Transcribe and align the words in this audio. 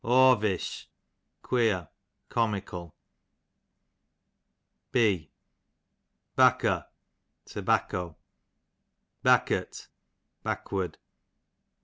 Awvish, 0.03 0.87
queer, 1.43 1.87
comical. 2.27 2.95
B 4.91 5.29
Baooo, 6.35 6.87
tobacco. 7.45 8.17
Baokurt, 9.23 9.89
backward. 10.41 10.97